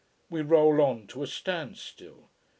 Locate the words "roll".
0.41-0.81